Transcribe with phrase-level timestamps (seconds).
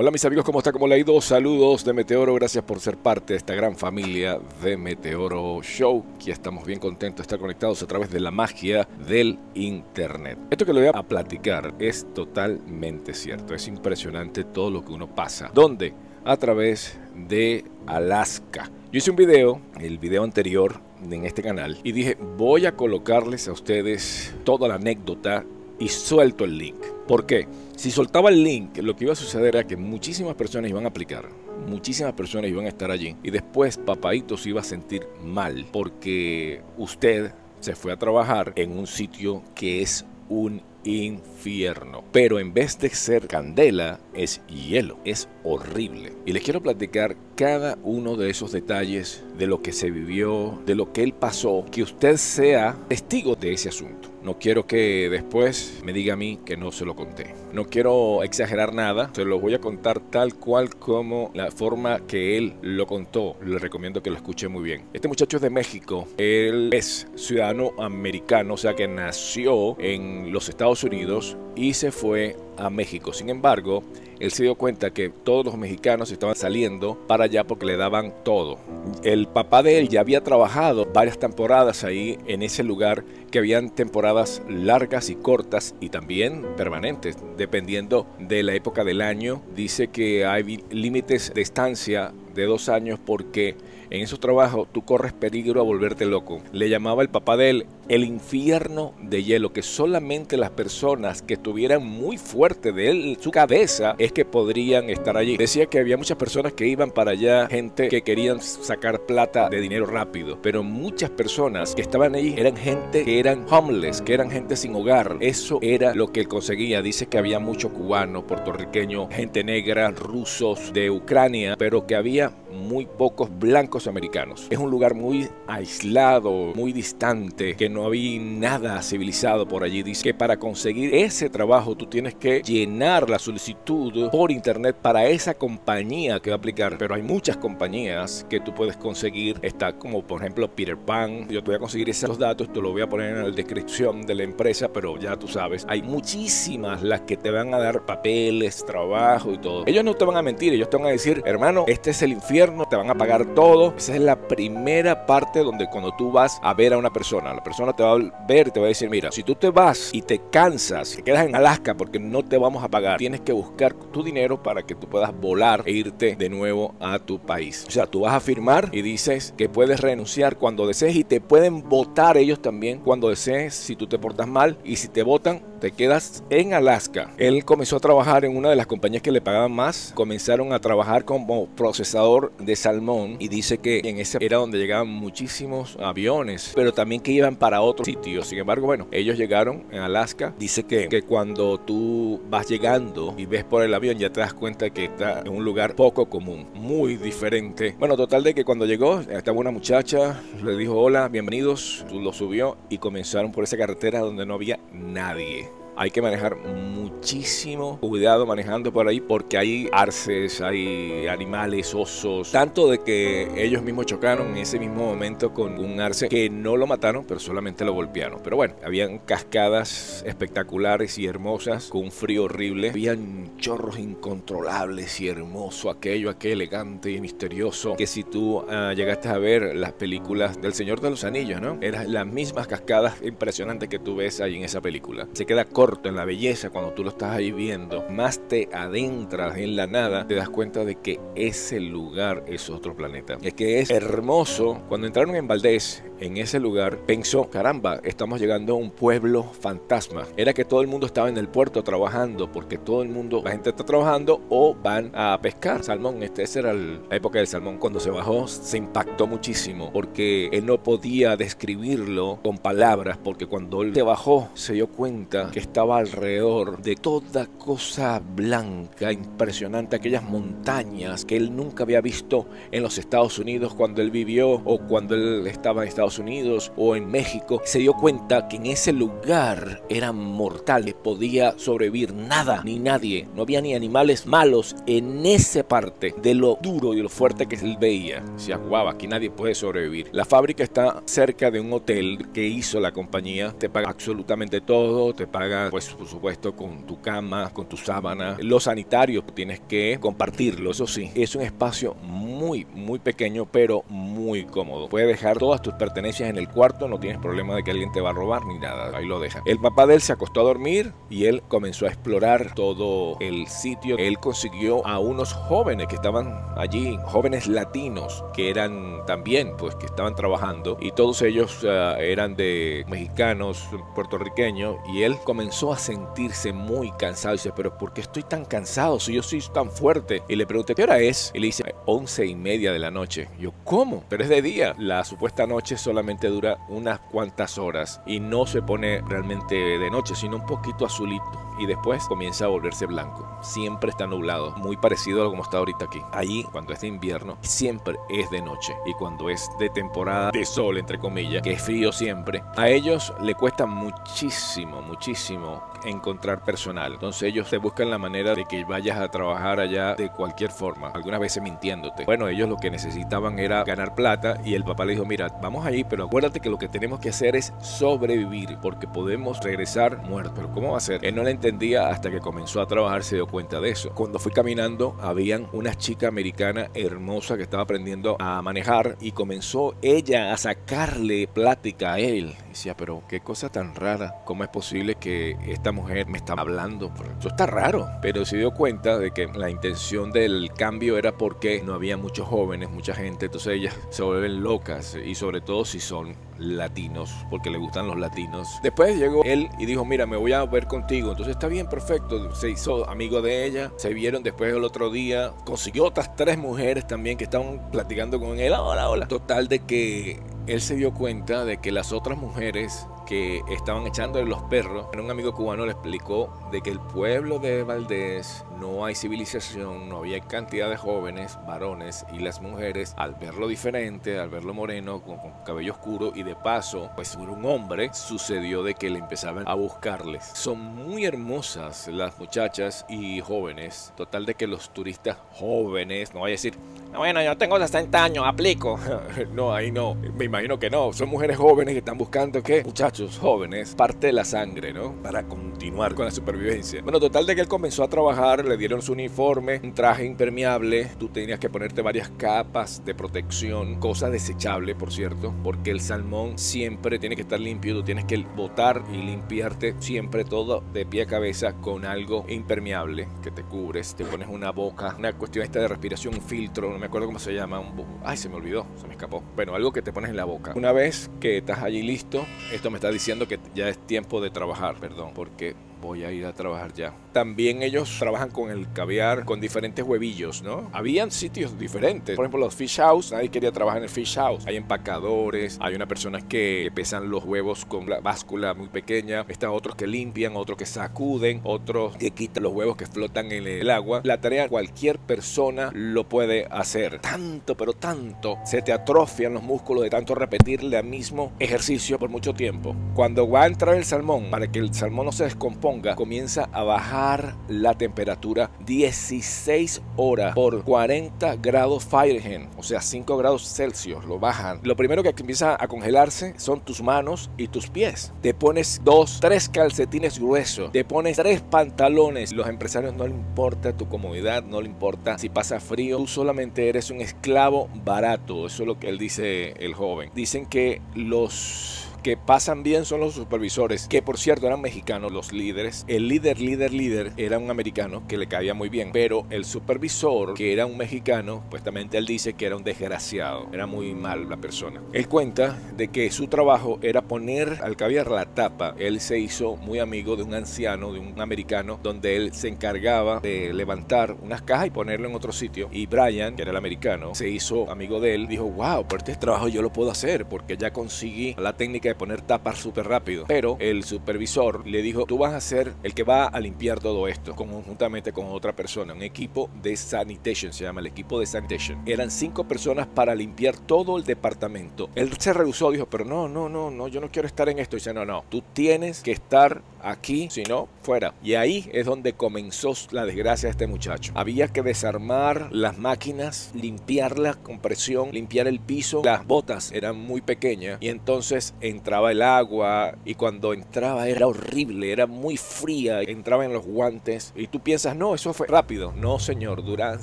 [0.00, 0.72] Hola mis amigos, ¿cómo está?
[0.72, 1.20] ¿Cómo le ha ido?
[1.20, 6.02] Saludos de Meteoro, gracias por ser parte de esta gran familia de Meteoro Show.
[6.14, 10.38] Aquí estamos bien contentos de estar conectados a través de la magia del Internet.
[10.50, 15.06] Esto que le voy a platicar es totalmente cierto, es impresionante todo lo que uno
[15.06, 15.50] pasa.
[15.52, 15.92] ¿Dónde?
[16.24, 18.70] A través de Alaska.
[18.90, 23.48] Yo hice un video, el video anterior en este canal, y dije, voy a colocarles
[23.48, 25.44] a ustedes toda la anécdota
[25.78, 26.78] y suelto el link.
[27.06, 27.46] ¿Por qué?
[27.80, 30.88] Si soltaba el link, lo que iba a suceder era que muchísimas personas iban a
[30.88, 31.30] aplicar,
[31.66, 36.60] muchísimas personas iban a estar allí y después papadito se iba a sentir mal porque
[36.76, 42.04] usted se fue a trabajar en un sitio que es un infierno.
[42.12, 44.98] Pero en vez de ser candela, es hielo.
[45.06, 46.12] Es horrible.
[46.26, 50.74] Y les quiero platicar cada uno de esos detalles de lo que se vivió, de
[50.74, 54.10] lo que él pasó, que usted sea testigo de ese asunto.
[54.22, 57.34] No quiero que después me diga a mí que no se lo conté.
[57.54, 62.36] No quiero exagerar nada, se lo voy a contar tal cual como la forma que
[62.36, 63.36] él lo contó.
[63.42, 64.82] Le recomiendo que lo escuche muy bien.
[64.92, 70.50] Este muchacho es de México, él es ciudadano americano, o sea que nació en los
[70.50, 73.12] Estados Unidos y se fue a México.
[73.12, 73.82] Sin embargo,
[74.20, 78.12] él se dio cuenta que todos los mexicanos estaban saliendo para allá porque le daban
[78.22, 78.58] todo.
[79.02, 83.70] El papá de él ya había trabajado varias temporadas ahí en ese lugar, que habían
[83.70, 89.40] temporadas largas y cortas y también permanentes, dependiendo de la época del año.
[89.56, 93.56] Dice que hay límites de estancia de dos años porque
[93.90, 96.40] en esos trabajos tú corres peligro a volverte loco.
[96.52, 101.34] Le llamaba el papá de él el infierno de hielo, que solamente las personas que
[101.34, 105.36] estuvieran muy fuerte de él, su cabeza, es que podrían estar allí.
[105.36, 109.60] Decía que había muchas personas que iban para allá, gente que querían sacar plata de
[109.60, 114.30] dinero rápido, pero muchas personas que estaban allí eran gente que eran homeless, que eran
[114.30, 115.16] gente sin hogar.
[115.18, 116.82] Eso era lo que él conseguía.
[116.82, 122.86] Dice que había mucho cubano, puertorriqueño, gente negra, rusos de Ucrania, pero que había muy
[122.86, 124.46] pocos blancos americanos.
[124.50, 129.82] Es un lugar muy aislado, muy distante, que no había nada civilizado por allí.
[129.82, 135.06] Dice que para conseguir ese trabajo tú tienes que llenar la solicitud por internet para
[135.06, 136.76] esa compañía que va a aplicar.
[136.78, 139.38] Pero hay muchas compañías que tú puedes conseguir.
[139.42, 141.28] Está como por ejemplo Peter Pan.
[141.28, 144.02] Yo te voy a conseguir esos datos, te lo voy a poner en la descripción
[144.02, 147.84] de la empresa, pero ya tú sabes, hay muchísimas las que te van a dar
[147.84, 149.64] papeles, trabajo y todo.
[149.66, 152.12] Ellos no te van a mentir, ellos te van a decir, hermano, este es el
[152.12, 153.69] infierno, te van a pagar todo.
[153.76, 157.42] Esa es la primera parte donde cuando tú vas a ver a una persona, la
[157.42, 159.90] persona te va a ver y te va a decir, mira, si tú te vas
[159.92, 163.32] y te cansas, te quedas en Alaska porque no te vamos a pagar, tienes que
[163.32, 167.64] buscar tu dinero para que tú puedas volar e irte de nuevo a tu país.
[167.66, 171.20] O sea, tú vas a firmar y dices que puedes renunciar cuando desees y te
[171.20, 175.49] pueden votar ellos también cuando desees si tú te portas mal y si te votan
[175.60, 177.10] te quedas en Alaska.
[177.18, 179.92] Él comenzó a trabajar en una de las compañías que le pagaban más.
[179.94, 184.88] Comenzaron a trabajar como procesador de salmón y dice que en ese era donde llegaban
[184.88, 188.26] muchísimos aviones, pero también que iban para otros sitios.
[188.26, 190.34] Sin embargo, bueno, ellos llegaron en Alaska.
[190.38, 194.32] Dice que, que cuando tú vas llegando y ves por el avión ya te das
[194.32, 197.76] cuenta que está en un lugar poco común, muy diferente.
[197.78, 202.56] Bueno, total de que cuando llegó estaba una muchacha, le dijo hola, bienvenidos, lo subió
[202.70, 205.49] y comenzaron por esa carretera donde no había nadie
[205.80, 212.68] hay que manejar muchísimo cuidado manejando por ahí porque hay arces, hay animales, osos, tanto
[212.68, 216.66] de que ellos mismos chocaron en ese mismo momento con un arce que no lo
[216.66, 218.20] mataron, pero solamente lo golpearon.
[218.22, 225.08] Pero bueno, habían cascadas espectaculares y hermosas con un frío horrible, habían chorros incontrolables y
[225.08, 230.42] hermoso aquello, aquel elegante y misterioso que si tú uh, llegaste a ver las películas
[230.42, 231.56] del Señor de los Anillos, ¿no?
[231.62, 235.08] Eran las mismas cascadas impresionantes que tú ves ahí en esa película.
[235.14, 239.36] Se queda corto en la belleza, cuando tú lo estás ahí viendo, más te adentras
[239.36, 243.18] en la nada, te das cuenta de que ese lugar es otro planeta.
[243.22, 244.62] Es que es hermoso.
[244.68, 250.04] Cuando entraron en Valdés, en ese lugar, pensó, caramba, estamos llegando a un pueblo fantasma.
[250.16, 253.32] Era que todo el mundo estaba en el puerto trabajando, porque todo el mundo, la
[253.32, 256.02] gente está trabajando o van a pescar salmón.
[256.02, 257.58] Este, era la época del salmón.
[257.58, 263.62] Cuando se bajó, se impactó muchísimo, porque él no podía describirlo con palabras, porque cuando
[263.62, 270.04] él se bajó, se dio cuenta que estaba alrededor de toda cosa blanca, impresionante, aquellas
[270.04, 274.94] montañas que él nunca había visto en los Estados Unidos cuando él vivió o cuando
[274.94, 277.42] él estaba en Estados Unidos o en México.
[277.44, 283.20] Se dio cuenta que en ese lugar era mortal, podía sobrevivir nada ni nadie, no
[283.20, 287.36] no había ni animales malos en esa parte de lo duro y lo fuerte que
[287.36, 288.00] él veía.
[288.14, 289.90] Decía, guau, aquí nadie puede sobrevivir.
[289.92, 294.94] La fábrica está cerca de un hotel que hizo la compañía, te paga absolutamente todo,
[294.94, 298.16] te paga, pues por supuesto, con tu cama, con tu sábana.
[298.20, 304.24] Los sanitarios tienes que compartirlo, eso sí, es un espacio muy, muy pequeño, pero muy
[304.24, 304.68] cómodo.
[304.68, 307.80] Puedes dejar todas tus pertenencias en el cuarto, no tienes problema de que alguien te
[307.80, 309.22] va a robar ni nada, ahí lo deja.
[309.24, 313.26] El papá de él se acostó a dormir y él comenzó a explorar todo el
[313.28, 313.76] sitio.
[313.78, 319.66] Él consiguió a unos jóvenes que estaban allí, jóvenes latinos, que eran también, pues, que
[319.66, 326.32] estaban trabajando y todos ellos uh, eran de mexicanos, puertorriqueños y él comenzó a sentirse
[326.32, 327.14] muy cansado.
[327.14, 330.02] Y dice, pero ¿por qué estoy tan cansado si yo soy tan fuerte?
[330.08, 331.10] Y le pregunté, ¿qué hora es?
[331.14, 333.08] Y le dice, once y media de la noche.
[333.18, 333.84] yo, ¿cómo?
[333.88, 334.54] Pero es de día.
[334.58, 339.94] La supuesta noche solamente dura unas cuantas horas y no se pone realmente de noche,
[339.94, 343.08] sino un poquito azulito y después comienza a volverse blanco.
[343.22, 345.80] Siempre está nublado, muy parecido a como está ahorita aquí.
[345.92, 348.54] Allí, cuando es de invierno, siempre es de noche.
[348.66, 352.92] Y cuando es de temporada de sol, entre comillas, que es frío siempre, a ellos
[353.00, 355.19] le cuesta muchísimo, muchísimo
[355.64, 356.74] encontrar personal.
[356.74, 360.68] Entonces ellos te buscan la manera de que vayas a trabajar allá de cualquier forma,
[360.68, 361.84] algunas veces mintiéndote.
[361.84, 365.46] Bueno, ellos lo que necesitaban era ganar plata y el papá le dijo, mira, vamos
[365.46, 370.12] allí, pero acuérdate que lo que tenemos que hacer es sobrevivir porque podemos regresar muertos.
[370.16, 370.84] Pero ¿cómo va a ser?
[370.84, 373.70] Él no le entendía hasta que comenzó a trabajar, se dio cuenta de eso.
[373.74, 379.54] Cuando fui caminando, habían una chica americana hermosa que estaba aprendiendo a manejar y comenzó
[379.62, 382.14] ella a sacarle plática a él.
[382.28, 386.72] decía, pero qué cosa tan rara, ¿cómo es posible que esta mujer me está hablando.
[386.98, 387.68] Eso está raro.
[387.82, 392.08] Pero se dio cuenta de que la intención del cambio era porque no había muchos
[392.08, 393.06] jóvenes, mucha gente.
[393.06, 394.76] Entonces ellas se vuelven locas.
[394.84, 398.38] Y sobre todo si son latinos, porque le gustan los latinos.
[398.42, 400.90] Después llegó él y dijo, mira, me voy a ver contigo.
[400.90, 402.14] Entonces está bien, perfecto.
[402.14, 403.52] Se hizo amigo de ella.
[403.56, 405.12] Se vieron después el otro día.
[405.24, 408.32] Consiguió otras tres mujeres también que estaban platicando con él.
[408.32, 408.86] Hola, hola.
[408.86, 414.08] Total de que él se dio cuenta de que las otras mujeres que estaban echándole
[414.08, 418.74] los perros, un amigo cubano le explicó de que el pueblo de Valdés no hay
[418.74, 424.32] civilización, no había cantidad de jóvenes, varones y las mujeres, al verlo diferente, al verlo
[424.32, 428.78] moreno, con, cabello oscuro y de paso, pues era un hombre, sucedió de que le
[428.78, 430.04] empezaban a buscarles.
[430.14, 436.10] Son muy hermosas las muchachas y jóvenes, total de que los turistas jóvenes, no voy
[436.10, 436.34] a decir,
[436.74, 438.58] bueno, yo tengo 60 años, aplico.
[439.12, 442.42] no, ahí no, me imagino que no, son mujeres jóvenes que están buscando, ¿qué?
[442.44, 444.72] Muchachos jóvenes, parte de la sangre, ¿no?
[444.82, 446.62] Para continuar con la supervivencia.
[446.62, 450.70] Bueno, total de que él comenzó a trabajar le dieron su uniforme, un traje impermeable,
[450.78, 456.16] tú tenías que ponerte varias capas de protección, cosa desechable, por cierto, porque el salmón
[456.16, 460.82] siempre tiene que estar limpio, tú tienes que botar y limpiarte siempre todo de pie
[460.82, 465.40] a cabeza con algo impermeable que te cubres, te pones una boca, una cuestión esta
[465.40, 468.46] de respiración, un filtro, no me acuerdo cómo se llama, un ay, se me olvidó,
[468.60, 469.02] se me escapó.
[469.16, 470.34] Bueno, algo que te pones en la boca.
[470.36, 474.10] Una vez que estás allí listo, esto me está diciendo que ya es tiempo de
[474.10, 476.72] trabajar, perdón, porque voy a ir a trabajar ya.
[476.92, 480.50] También ellos trabajan con el caviar, con diferentes huevillos, ¿no?
[480.52, 481.94] Habían sitios diferentes.
[481.94, 484.26] Por ejemplo, los fish house, nadie quería trabajar en el fish house.
[484.26, 489.04] Hay empacadores, hay unas personas que pesan los huevos con la báscula muy pequeña.
[489.08, 493.26] Están otros que limpian, otros que sacuden, otros que quitan los huevos que flotan en
[493.26, 493.82] el agua.
[493.84, 496.80] La tarea cualquier persona lo puede hacer.
[496.80, 501.88] Tanto, pero tanto, se te atrofian los músculos de tanto repetirle el mismo ejercicio por
[501.88, 502.56] mucho tiempo.
[502.74, 506.42] Cuando va a entrar el salmón, para que el salmón no se descomponga, comienza a
[506.44, 513.98] bajar la temperatura 16 horas por 40 grados Fahrenheit, o sea, 5 grados Celsius, lo
[513.98, 514.40] bajan.
[514.42, 517.92] Lo primero que empieza a congelarse son tus manos y tus pies.
[518.02, 522.12] Te pones dos, tres calcetines gruesos, te pones tres pantalones.
[522.12, 526.48] Los empresarios no le importa tu comodidad, no le importa si pasa frío, tú solamente
[526.48, 529.90] eres un esclavo barato, eso es lo que él dice el joven.
[529.94, 535.12] Dicen que los que pasan bien son los supervisores, que por cierto eran mexicanos los
[535.12, 535.64] líderes.
[535.68, 540.14] El líder, líder, líder era un americano que le caía muy bien, pero el supervisor,
[540.14, 544.08] que era un mexicano, pues también él dice que era un desgraciado, era muy mal
[544.08, 544.60] la persona.
[544.72, 548.54] Él cuenta de que su trabajo era poner al caviar la tapa.
[548.58, 553.00] Él se hizo muy amigo de un anciano, de un americano, donde él se encargaba
[553.00, 555.48] de levantar unas cajas y ponerlo en otro sitio.
[555.52, 558.96] Y Brian, que era el americano, se hizo amigo de él, dijo, wow, por este
[558.96, 563.04] trabajo yo lo puedo hacer porque ya conseguí la técnica de poner tapas súper rápido.
[563.06, 566.88] Pero el supervisor le dijo, tú vas a ser el que va a limpiar todo
[566.88, 571.62] esto, conjuntamente con otra persona, un equipo de sanitation, se llama el equipo de sanitation.
[571.66, 574.70] Eran cinco personas para limpiar todo el departamento.
[574.74, 577.56] Él se rehusó, dijo, pero no, no, no, no, yo no quiero estar en esto.
[577.56, 580.94] Dice, no, no, tú tienes que estar aquí, si no, fuera.
[581.02, 583.92] Y ahí es donde comenzó la desgracia de este muchacho.
[583.94, 588.82] Había que desarmar las máquinas, limpiarlas con presión, limpiar el piso.
[588.84, 594.72] Las botas eran muy pequeñas y entonces entraba el agua y cuando entraba era horrible,
[594.72, 598.72] era muy fría, entraba en los guantes y tú piensas, no, eso fue rápido.
[598.72, 599.82] No, señor, duran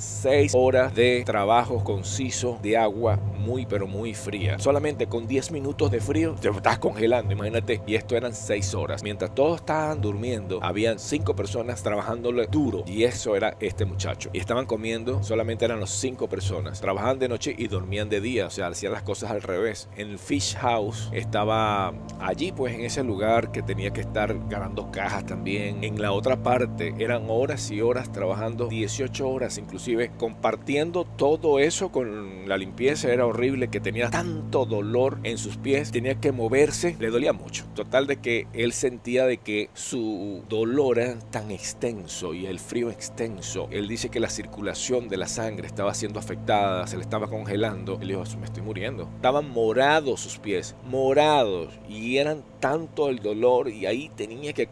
[0.00, 4.58] seis horas de trabajo conciso de agua muy, pero muy fría.
[4.58, 7.80] Solamente con 10 minutos de frío te estás congelando, imagínate.
[7.86, 9.02] Y esto eran 6 horas.
[9.02, 12.84] Mientras todos estaban durmiendo, habían 5 personas trabajándole duro.
[12.86, 14.30] Y eso era este muchacho.
[14.32, 16.80] Y estaban comiendo, solamente eran los 5 personas.
[16.80, 18.46] Trabajaban de noche y dormían de día.
[18.46, 19.90] O sea, hacían las cosas al revés.
[19.94, 24.90] En el Fish House estaba allí, pues en ese lugar que tenía que estar ganando
[24.90, 25.84] cajas también.
[25.84, 31.92] En la otra parte eran horas y horas trabajando, 18 horas inclusive, compartiendo todo eso
[31.92, 33.12] con la limpieza.
[33.12, 37.66] Era horrible que tenía tanto dolor en sus pies, tenía que moverse, le dolía mucho.
[37.74, 42.90] Total de que él sentía de que su dolor era tan extenso y el frío
[42.90, 43.68] extenso.
[43.70, 47.98] Él dice que la circulación de la sangre estaba siendo afectada, se le estaba congelando.
[48.00, 49.08] Él dijo, me estoy muriendo.
[49.16, 54.68] Estaban morados sus pies, morados y eran tanto el dolor y ahí tenía que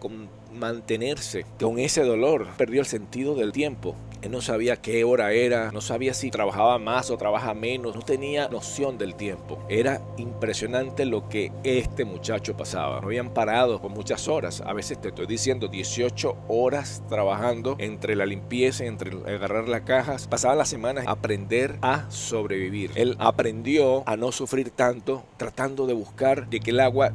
[0.53, 2.49] mantenerse con ese dolor.
[2.57, 3.95] Perdió el sentido del tiempo.
[4.23, 8.03] Él no sabía qué hora era, no sabía si trabajaba más o trabaja menos, no
[8.03, 9.59] tenía noción del tiempo.
[9.69, 13.01] Era impresionante lo que este muchacho pasaba.
[13.01, 14.61] No habían parado por muchas horas.
[14.61, 20.27] A veces te estoy diciendo 18 horas trabajando entre la limpieza, entre agarrar las cajas.
[20.29, 22.91] Pasaba las semanas aprender a sobrevivir.
[22.95, 27.13] Él aprendió a no sufrir tanto tratando de buscar de que el agua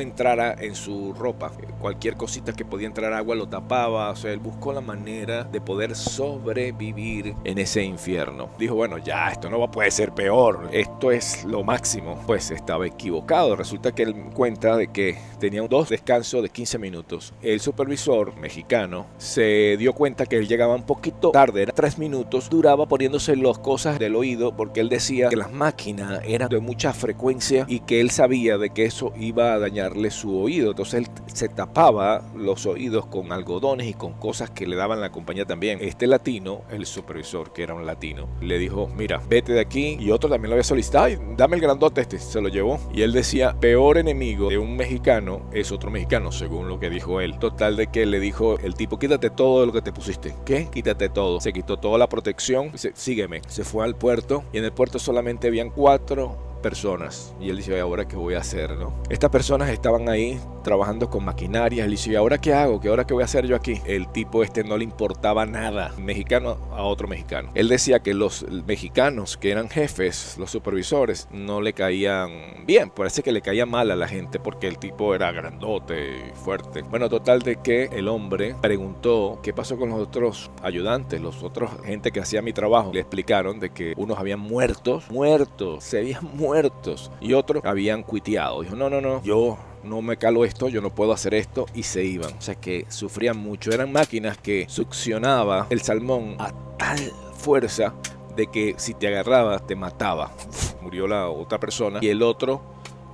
[0.00, 1.52] entrara en su ropa.
[1.80, 4.10] Cualquier cosita que podía entrar agua lo tapaba.
[4.10, 8.50] O sea, él buscó la manera de poder sobrevivir en ese infierno.
[8.58, 10.68] Dijo, bueno, ya, esto no puede ser peor.
[10.72, 12.22] Esto es lo máximo.
[12.26, 13.56] Pues estaba equivocado.
[13.56, 17.32] Resulta que él cuenta de que tenía dos descansos de 15 minutos.
[17.42, 21.62] El supervisor mexicano se dio cuenta que él llegaba un poquito tarde.
[21.62, 22.48] Era tres minutos.
[22.50, 26.92] Duraba poniéndose las cosas del oído porque él decía que las máquinas eran de mucha
[26.92, 29.67] frecuencia y que él sabía de que eso iba a
[30.10, 30.70] su oído.
[30.70, 35.10] Entonces él se tapaba los oídos con algodones y con cosas que le daban la
[35.10, 35.78] compañía también.
[35.80, 39.96] Este latino, el supervisor, que era un latino, le dijo, mira, vete de aquí.
[40.00, 42.80] Y otro también lo había solicitado, dame el grandote este, se lo llevó.
[42.92, 47.20] Y él decía, peor enemigo de un mexicano es otro mexicano, según lo que dijo
[47.20, 47.38] él.
[47.38, 50.34] Total de que le dijo el tipo, quítate todo lo que te pusiste.
[50.44, 50.68] ¿Qué?
[50.72, 51.40] Quítate todo.
[51.40, 53.42] Se quitó toda la protección, dice, sígueme.
[53.48, 57.34] Se fue al puerto y en el puerto solamente habían cuatro personas.
[57.40, 58.76] Y él dice, ¿ahora qué voy a hacer?
[58.76, 58.92] ¿no?
[59.10, 61.84] Estas personas estaban ahí trabajando con maquinaria.
[61.84, 62.80] Él dice, ¿y ahora qué hago?
[62.80, 63.80] ¿Qué ahora qué voy a hacer yo aquí?
[63.86, 67.50] El tipo este no le importaba nada, mexicano a otro mexicano.
[67.54, 72.30] Él decía que los mexicanos que eran jefes, los supervisores, no le caían
[72.66, 72.90] bien.
[72.90, 76.82] Parece que le caía mal a la gente porque el tipo era grandote y fuerte.
[76.82, 81.70] Bueno, total de que el hombre preguntó qué pasó con los otros ayudantes, los otros
[81.84, 82.90] gente que hacía mi trabajo.
[82.92, 88.02] Le explicaron de que unos habían muertos, muertos, se habían muerto muertos y otros habían
[88.02, 88.62] cuiteado.
[88.62, 91.82] Dijo, no, no, no, yo no me calo esto, yo no puedo hacer esto y
[91.82, 92.32] se iban.
[92.38, 93.70] O sea que sufrían mucho.
[93.70, 96.98] Eran máquinas que succionaba el salmón a tal
[97.36, 97.92] fuerza
[98.34, 100.32] de que si te agarraba te mataba.
[100.80, 102.62] murió la otra persona y el otro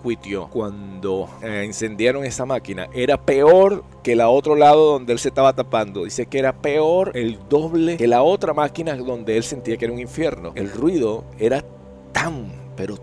[0.00, 0.48] cuitió.
[0.48, 5.54] Cuando eh, incendiaron esa máquina era peor que la otro lado donde él se estaba
[5.54, 6.04] tapando.
[6.04, 9.94] Dice que era peor el doble que la otra máquina donde él sentía que era
[9.94, 10.52] un infierno.
[10.54, 11.64] El ruido era
[12.12, 12.96] tan, pero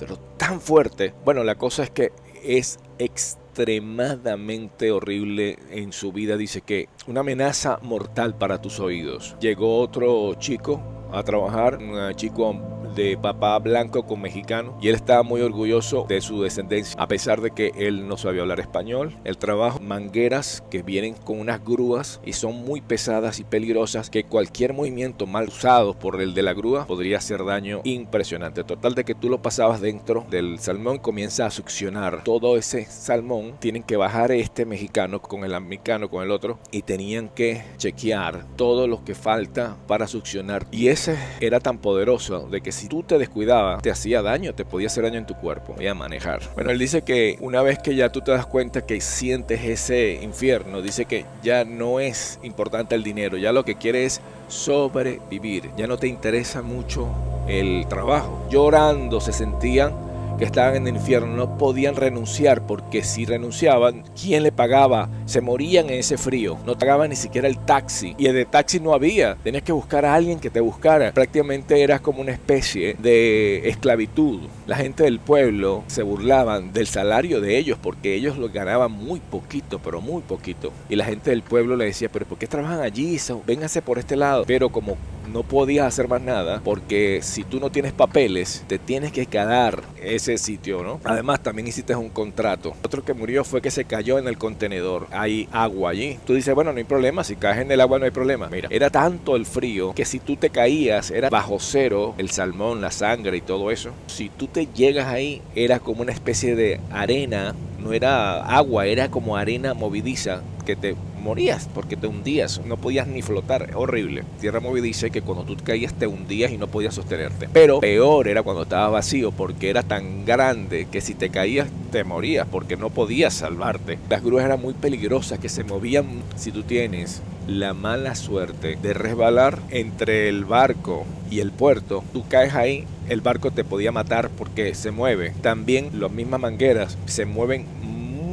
[0.00, 1.14] pero tan fuerte.
[1.24, 2.10] Bueno, la cosa es que
[2.42, 6.38] es extremadamente horrible en su vida.
[6.38, 9.36] Dice que una amenaza mortal para tus oídos.
[9.40, 10.80] Llegó otro chico
[11.12, 12.54] a trabajar, un chico
[12.94, 17.40] de papá blanco con mexicano y él estaba muy orgulloso de su descendencia a pesar
[17.40, 19.14] de que él no sabía hablar español.
[19.24, 24.24] El trabajo mangueras que vienen con unas grúas y son muy pesadas y peligrosas que
[24.24, 28.64] cualquier movimiento mal usado por el de la grúa podría hacer daño impresionante.
[28.64, 33.54] Total de que tú lo pasabas dentro del salmón comienza a succionar todo ese salmón.
[33.58, 38.46] Tienen que bajar este mexicano con el americano con el otro y tenían que chequear
[38.56, 40.66] todo lo que falta para succionar.
[40.70, 44.64] Y ese era tan poderoso de que si tú te descuidabas, te hacía daño, te
[44.64, 45.74] podía hacer daño en tu cuerpo.
[45.76, 46.40] Voy a manejar.
[46.54, 50.14] Bueno, él dice que una vez que ya tú te das cuenta que sientes ese
[50.22, 55.68] infierno, dice que ya no es importante el dinero, ya lo que quiere es sobrevivir.
[55.76, 57.08] Ya no te interesa mucho
[57.48, 58.46] el trabajo.
[58.50, 59.92] Llorando se sentían
[60.40, 65.10] que estaban en el infierno no podían renunciar porque si renunciaban, ¿quién le pagaba?
[65.26, 68.80] Se morían en ese frío, no pagaban ni siquiera el taxi y el de taxi
[68.80, 71.12] no había, tenías que buscar a alguien que te buscara.
[71.12, 74.40] Prácticamente era como una especie de esclavitud.
[74.66, 79.20] La gente del pueblo se burlaban del salario de ellos porque ellos lo ganaban muy
[79.20, 80.72] poquito, pero muy poquito.
[80.88, 83.18] Y la gente del pueblo le decía, pero ¿por qué trabajan allí?
[83.46, 84.44] Vénganse por este lado.
[84.46, 84.96] Pero como
[85.32, 89.82] no podías hacer más nada porque si tú no tienes papeles te tienes que quedar
[90.02, 91.00] ese sitio, ¿no?
[91.04, 92.74] Además también hiciste un contrato.
[92.82, 95.06] Otro que murió fue que se cayó en el contenedor.
[95.10, 96.18] Hay agua allí.
[96.26, 98.48] Tú dices, bueno, no hay problema, si caes en el agua no hay problema.
[98.48, 102.80] Mira, era tanto el frío que si tú te caías era bajo cero el salmón,
[102.80, 103.90] la sangre y todo eso.
[104.06, 109.10] Si tú te llegas ahí era como una especie de arena no era agua, era
[109.10, 114.24] como arena movidiza que te morías porque te hundías, no podías ni flotar, horrible.
[114.40, 117.48] Tierra movediza que cuando tú caías te hundías y no podías sostenerte.
[117.52, 122.04] Pero peor era cuando estaba vacío porque era tan grande que si te caías te
[122.04, 123.98] morías porque no podías salvarte.
[124.08, 128.94] Las grúas eran muy peligrosas que se movían si tú tienes la mala suerte de
[128.94, 134.30] resbalar entre el barco y el puerto, tú caes ahí, el barco te podía matar
[134.30, 135.32] porque se mueve.
[135.42, 137.66] También las mismas mangueras se mueven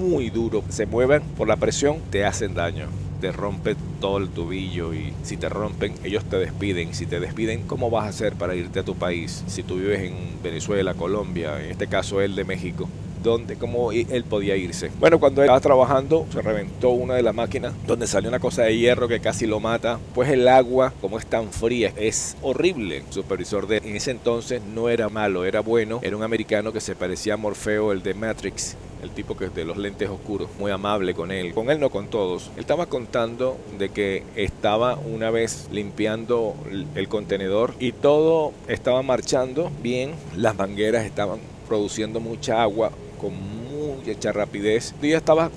[0.07, 2.87] muy duro, se mueven por la presión, te hacen daño
[3.19, 6.93] te rompe todo el tubillo y si te rompen ellos te despiden.
[6.93, 9.43] Si te despiden, ¿cómo vas a hacer para irte a tu país?
[9.47, 12.87] Si tú vives en Venezuela, Colombia, en este caso él de México,
[13.23, 14.91] ¿dónde, cómo él podía irse?
[14.99, 18.77] Bueno, cuando estaba trabajando se reventó una de las máquinas donde salió una cosa de
[18.77, 19.99] hierro que casi lo mata.
[20.13, 22.97] Pues el agua, como es tan fría, es horrible.
[22.97, 25.99] El supervisor de en ese entonces no era malo, era bueno.
[26.03, 28.75] Era un americano que se parecía a Morfeo, el de Matrix
[29.07, 31.89] el tipo que es de los lentes oscuros, muy amable con él, con él no
[31.89, 32.51] con todos.
[32.55, 36.55] Él estaba contando de que estaba una vez limpiando
[36.95, 43.33] el contenedor y todo estaba marchando bien, las mangueras estaban produciendo mucha agua con
[43.69, 44.93] mucha rapidez.
[45.01, 45.49] Y día estaba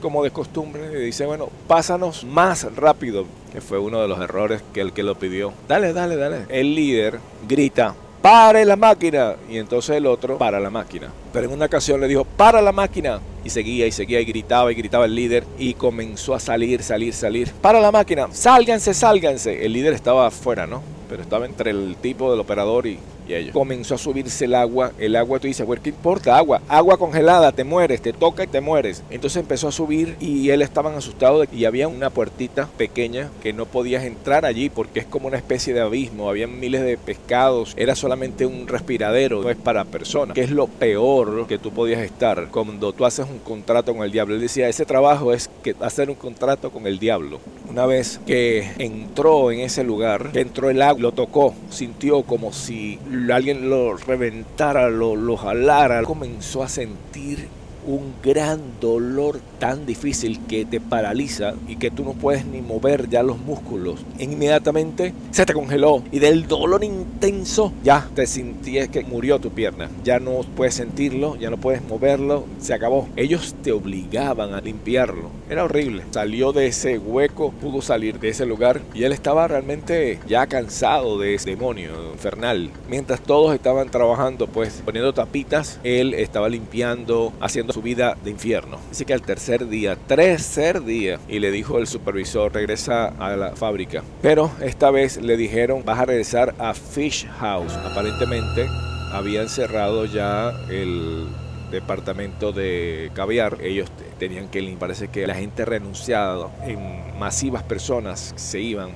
[0.00, 4.62] como de costumbre y dice, bueno, pásanos más rápido, que fue uno de los errores
[4.72, 5.52] que el que lo pidió.
[5.68, 6.46] Dale, dale, dale.
[6.48, 9.34] El líder grita, pare la máquina.
[9.50, 11.12] Y entonces el otro para la máquina.
[11.32, 13.20] Pero en una ocasión le dijo, para la máquina.
[13.44, 17.12] Y seguía y seguía y gritaba y gritaba el líder y comenzó a salir, salir,
[17.12, 17.52] salir.
[17.60, 19.66] Para la máquina, sálganse, sálganse.
[19.66, 20.80] El líder estaba afuera, ¿no?
[21.08, 23.52] Pero estaba entre el tipo del operador y, y ellos.
[23.52, 24.92] Comenzó a subirse el agua.
[24.98, 26.36] El agua, tú dices, ¿qué importa?
[26.36, 26.62] Agua.
[26.68, 29.02] Agua congelada, te mueres, te toca y te mueres.
[29.10, 33.66] Entonces empezó a subir y él estaba asustado y había una puertita pequeña que no
[33.66, 36.28] podías entrar allí porque es como una especie de abismo.
[36.28, 37.74] Había miles de pescados.
[37.76, 40.34] Era solamente un respiradero, no es para personas.
[40.34, 44.12] Que es lo peor que tú podías estar cuando tú haces un contrato con el
[44.12, 44.34] diablo.
[44.34, 47.40] Él decía, ese trabajo es que hacer un contrato con el diablo.
[47.68, 52.52] Una vez que entró en ese lugar, que entró el agua, lo tocó, sintió como
[52.52, 52.98] si
[53.32, 57.48] alguien lo reventara, lo, lo jalara, comenzó a sentir
[57.86, 63.08] un gran dolor tan difícil que te paraliza y que tú no puedes ni mover
[63.08, 64.00] ya los músculos.
[64.18, 69.88] Inmediatamente se te congeló y del dolor intenso ya te sentías que murió tu pierna.
[70.04, 73.08] Ya no puedes sentirlo, ya no puedes moverlo, se acabó.
[73.16, 75.30] Ellos te obligaban a limpiarlo.
[75.48, 76.04] Era horrible.
[76.10, 81.18] Salió de ese hueco, pudo salir de ese lugar y él estaba realmente ya cansado
[81.18, 82.70] de ese demonio infernal.
[82.88, 88.78] Mientras todos estaban trabajando, pues poniendo tapitas, él estaba limpiando, haciendo su vida de infierno.
[88.90, 93.56] Así que al tercer día, tercer día, y le dijo el supervisor, regresa a la
[93.56, 94.02] fábrica.
[94.20, 97.72] Pero esta vez le dijeron, vas a regresar a Fish House.
[97.76, 98.66] Aparentemente
[99.12, 101.26] habían cerrado ya el
[101.70, 103.58] departamento de caviar.
[103.62, 108.90] Ellos tenían que, parece que la gente renunciado en masivas personas se iban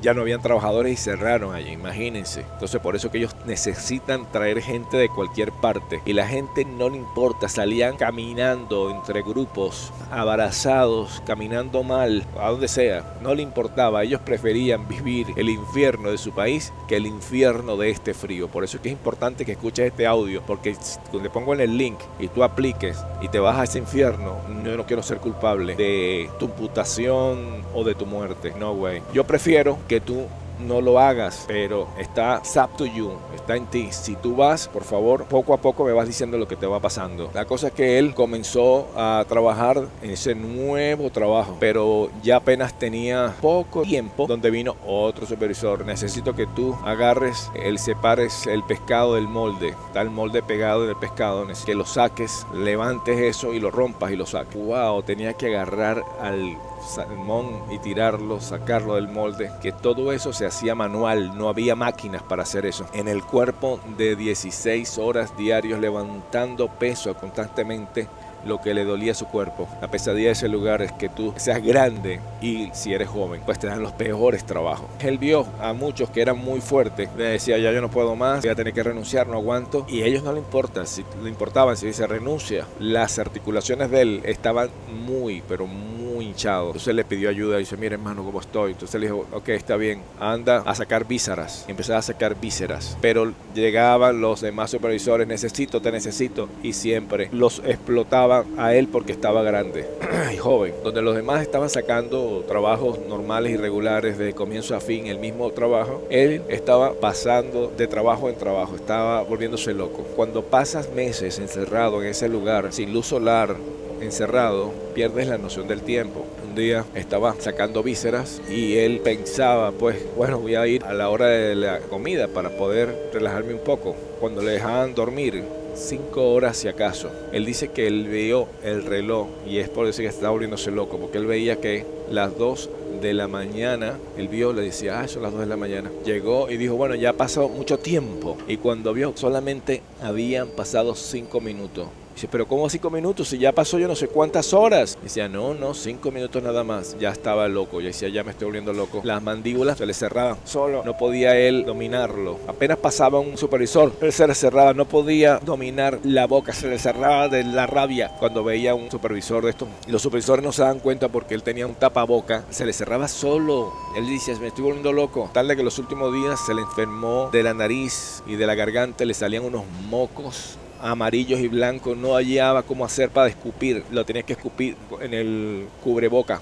[0.00, 2.44] ya no habían trabajadores y cerraron allí, imagínense.
[2.52, 6.88] Entonces por eso que ellos necesitan traer gente de cualquier parte y la gente no
[6.88, 14.02] le importa, salían caminando entre grupos, abarazados, caminando mal, a donde sea, no le importaba,
[14.02, 18.48] ellos preferían vivir el infierno de su país que el infierno de este frío.
[18.48, 20.76] Por eso es que es importante que escuches este audio, porque
[21.10, 24.76] te pongo en el link y tú apliques y te vas a ese infierno, yo
[24.76, 28.52] no quiero ser culpable de tu imputación o de tu muerte.
[28.58, 29.02] No, güey.
[29.12, 30.24] Yo prefiero que tú
[30.60, 33.88] no lo hagas, pero está up to you, está en ti.
[33.90, 36.80] Si tú vas, por favor, poco a poco me vas diciendo lo que te va
[36.80, 37.30] pasando.
[37.34, 42.78] La cosa es que él comenzó a trabajar en ese nuevo trabajo, pero ya apenas
[42.78, 45.84] tenía poco tiempo donde vino otro supervisor.
[45.84, 50.90] Necesito que tú agarres, el separes el pescado del molde, está el molde pegado en
[50.90, 54.54] el pescado, que lo saques, levantes eso y lo rompas y lo saques.
[54.54, 60.46] Wow, tenía que agarrar al salmón y tirarlo, sacarlo del molde, que todo eso se
[60.46, 62.86] hacía manual, no había máquinas para hacer eso.
[62.92, 68.08] En el cuerpo de 16 horas diarios levantando peso constantemente
[68.44, 69.68] lo que le dolía a su cuerpo.
[69.80, 73.58] La pesadilla de ese lugar es que tú seas grande y si eres joven, pues
[73.58, 74.88] te dan los peores trabajos.
[75.00, 78.42] Él vio a muchos que eran muy fuertes, le decía ya yo no puedo más,
[78.42, 79.84] voy a tener que renunciar, no aguanto.
[79.88, 82.66] Y ellos no le importa, si le importaban, si dice renuncia.
[82.78, 84.70] Las articulaciones de él estaban
[85.06, 86.68] muy, pero muy hinchados.
[86.68, 88.72] Entonces le pidió ayuda y dice, mire hermano, ¿cómo estoy?
[88.72, 91.64] Entonces le dijo, ok, está bien, anda a sacar vísceras.
[91.68, 92.96] Y empezaba a sacar vísceras.
[93.00, 96.48] Pero llegaban los demás supervisores, necesito, te necesito.
[96.62, 99.88] Y siempre los explotaba a él porque estaba grande
[100.34, 105.06] y joven, donde los demás estaban sacando trabajos normales y regulares de comienzo a fin,
[105.06, 110.02] el mismo trabajo, él estaba pasando de trabajo en trabajo, estaba volviéndose loco.
[110.16, 113.56] Cuando pasas meses encerrado en ese lugar, sin luz solar,
[114.00, 116.24] encerrado, pierdes la noción del tiempo.
[116.48, 121.08] Un día estaba sacando vísceras y él pensaba, pues bueno, voy a ir a la
[121.10, 123.94] hora de la comida para poder relajarme un poco.
[124.20, 127.10] Cuando le dejaban dormir, cinco horas si acaso.
[127.32, 130.98] Él dice que él vio el reloj y es por eso que está volviéndose loco,
[130.98, 135.22] porque él veía que las dos de la mañana, él vio, le decía, ah, son
[135.22, 135.90] las dos de la mañana.
[136.04, 138.36] Llegó y dijo, bueno, ya ha pasado mucho tiempo.
[138.48, 141.86] Y cuando vio, solamente habían pasado cinco minutos.
[142.18, 143.28] Dice, pero ¿cómo cinco minutos?
[143.28, 144.98] Si ya pasó yo no sé cuántas horas.
[145.00, 146.96] Decía, no, no, cinco minutos nada más.
[146.98, 147.80] Ya estaba loco.
[147.80, 149.02] Ya decía, ya me estoy volviendo loco.
[149.04, 150.82] Las mandíbulas se le cerraban solo.
[150.84, 152.40] No podía él dominarlo.
[152.48, 154.74] Apenas pasaba un supervisor, él se le cerraba.
[154.74, 156.52] No podía dominar la boca.
[156.52, 159.68] Se le cerraba de la rabia cuando veía un supervisor de esto.
[159.86, 162.46] Y los supervisores no se dan cuenta porque él tenía un tapaboca.
[162.50, 163.72] Se le cerraba solo.
[163.96, 165.30] Él dice, me estoy volviendo loco.
[165.32, 168.56] Tal de que los últimos días se le enfermó de la nariz y de la
[168.56, 169.04] garganta.
[169.04, 174.22] Le salían unos mocos amarillos y blancos, no hallaba cómo hacer para escupir, lo tenía
[174.22, 176.40] que escupir en el cubreboca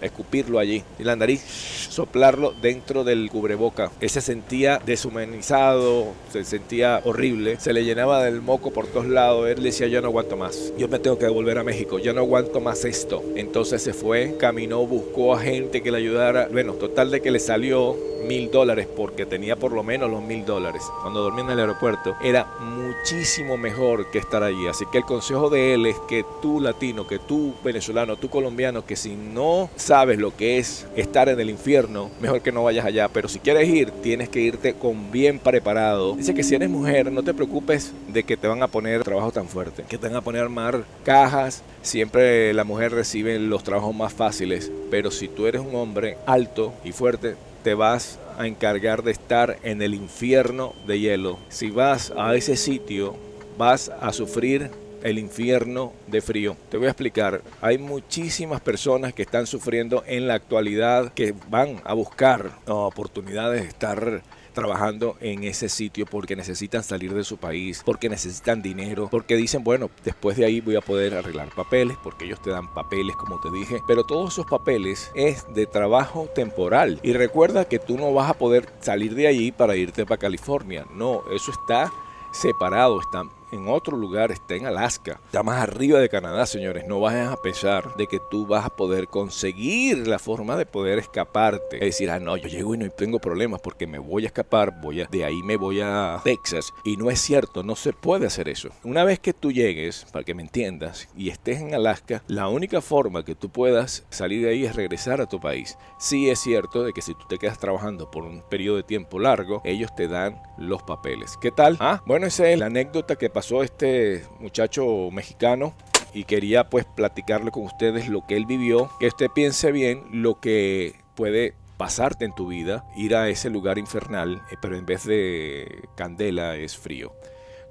[0.00, 1.42] escupirlo allí y la nariz
[1.90, 3.90] soplarlo dentro del cubreboca.
[4.00, 9.48] Él se sentía deshumanizado, se sentía horrible, se le llenaba del moco por todos lados.
[9.48, 12.20] Él decía, yo no aguanto más, yo me tengo que devolver a México, yo no
[12.20, 13.22] aguanto más esto.
[13.34, 16.48] Entonces se fue, caminó, buscó a gente que le ayudara.
[16.50, 20.44] Bueno, total de que le salió mil dólares porque tenía por lo menos los mil
[20.44, 25.04] dólares cuando dormía en el aeropuerto era muchísimo mejor que estar allí así que el
[25.04, 29.70] consejo de él es que tú latino que tú venezolano tú colombiano que si no
[29.86, 33.38] sabes lo que es estar en el infierno mejor que no vayas allá pero si
[33.38, 37.32] quieres ir tienes que irte con bien preparado dice que si eres mujer no te
[37.32, 40.42] preocupes de que te van a poner trabajo tan fuerte que te van a poner
[40.42, 45.62] a armar cajas siempre la mujer recibe los trabajos más fáciles pero si tú eres
[45.62, 51.00] un hombre alto y fuerte te vas a encargar de estar en el infierno de
[51.00, 51.38] hielo.
[51.48, 53.16] Si vas a ese sitio,
[53.58, 54.70] vas a sufrir
[55.02, 56.56] el infierno de frío.
[56.70, 57.42] Te voy a explicar.
[57.60, 63.68] Hay muchísimas personas que están sufriendo en la actualidad que van a buscar oportunidades de
[63.68, 64.22] estar
[64.56, 69.62] trabajando en ese sitio porque necesitan salir de su país, porque necesitan dinero, porque dicen,
[69.62, 73.38] bueno, después de ahí voy a poder arreglar papeles, porque ellos te dan papeles, como
[73.38, 76.98] te dije, pero todos esos papeles es de trabajo temporal.
[77.02, 80.86] Y recuerda que tú no vas a poder salir de allí para irte para California,
[80.94, 81.92] no, eso está
[82.32, 86.86] separado, está en otro lugar, está en Alaska, está más arriba de Canadá, señores.
[86.86, 90.98] No vayas a pensar de que tú vas a poder conseguir la forma de poder
[90.98, 91.76] escaparte.
[91.76, 94.80] Es decir, ah, no, yo llego y no tengo problemas porque me voy a escapar,
[94.80, 96.72] voy a, de ahí me voy a Texas.
[96.84, 98.70] Y no es cierto, no se puede hacer eso.
[98.84, 102.80] Una vez que tú llegues, para que me entiendas, y estés en Alaska, la única
[102.80, 105.76] forma que tú puedas salir de ahí es regresar a tu país.
[105.98, 109.18] Sí es cierto de que si tú te quedas trabajando por un periodo de tiempo
[109.18, 111.36] largo, ellos te dan los papeles.
[111.40, 111.76] ¿Qué tal?
[111.80, 115.74] Ah, bueno, esa es la anécdota que pasó este muchacho mexicano
[116.14, 120.40] y quería pues platicarle con ustedes lo que él vivió, que usted piense bien lo
[120.40, 125.04] que puede pasarte en tu vida, ir a ese lugar infernal, eh, pero en vez
[125.04, 127.12] de candela es frío.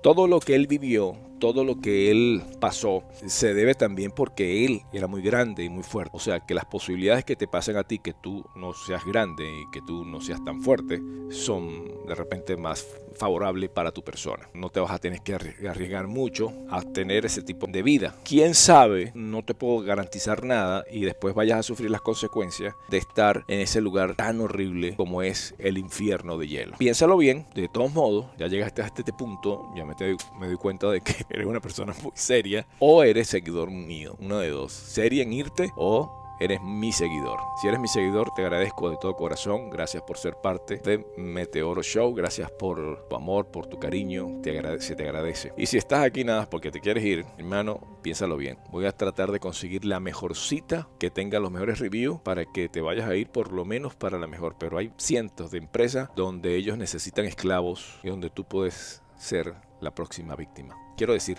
[0.04, 4.81] Todo lo que él vivió, todo lo que él pasó, se debe también porque él
[4.93, 6.11] era muy grande y muy fuerte.
[6.13, 9.45] O sea, que las posibilidades que te pasen a ti, que tú no seas grande
[9.45, 14.49] y que tú no seas tan fuerte, son de repente más favorable para tu persona.
[14.53, 18.15] No te vas a tener que arriesgar mucho a tener ese tipo de vida.
[18.23, 22.97] Quién sabe, no te puedo garantizar nada y después vayas a sufrir las consecuencias de
[22.97, 26.77] estar en ese lugar tan horrible como es el infierno de hielo.
[26.77, 29.95] Piénsalo bien, de todos modos, ya llegaste a este punto, ya me,
[30.39, 34.39] me doy cuenta de que eres una persona muy seria o eres seguidor mío, uno
[34.39, 37.39] de dos, seria en irte o eres mi seguidor.
[37.61, 39.69] Si eres mi seguidor, te agradezco de todo corazón.
[39.69, 42.13] Gracias por ser parte de Meteoro Show.
[42.13, 44.41] Gracias por tu amor, por tu cariño.
[44.41, 45.53] Te agradece, te agradece.
[45.57, 48.57] Y si estás aquí nada porque te quieres ir, hermano, piénsalo bien.
[48.69, 52.69] Voy a tratar de conseguir la mejor cita que tenga los mejores reviews para que
[52.69, 54.55] te vayas a ir por lo menos para la mejor.
[54.59, 59.93] Pero hay cientos de empresas donde ellos necesitan esclavos y donde tú puedes ser la
[59.93, 60.84] próxima víctima.
[60.97, 61.38] Quiero decir,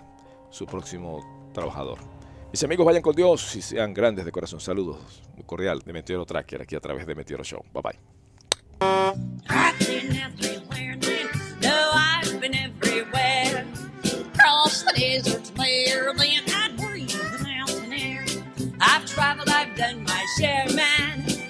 [0.51, 1.99] su próximo trabajador.
[2.53, 4.61] Mis amigos, vayan con Dios y sean grandes de corazón.
[4.61, 7.63] Saludos, muy cordial de Meteoro Tracker aquí a través de Meteoro Show.
[7.73, 7.99] Bye bye.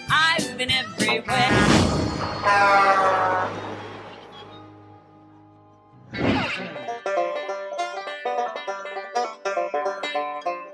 [0.08, 1.66] I've been everywhere.